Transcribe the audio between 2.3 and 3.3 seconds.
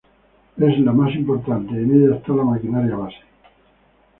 la maquinaria base.